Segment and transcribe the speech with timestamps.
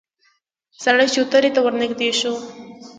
[0.83, 2.33] سړی چوترې ته ورنږدې شو.